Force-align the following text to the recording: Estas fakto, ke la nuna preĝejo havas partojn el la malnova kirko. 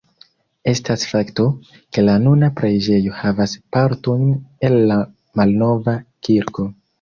Estas 0.69 1.03
fakto, 1.09 1.43
ke 1.97 2.03
la 2.05 2.15
nuna 2.23 2.49
preĝejo 2.61 3.13
havas 3.19 3.53
partojn 3.77 4.25
el 4.71 4.79
la 4.93 4.99
malnova 5.43 5.97
kirko. 6.31 6.69